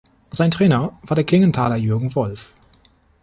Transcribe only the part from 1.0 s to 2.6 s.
war der Klingenthaler Jürgen Wolf.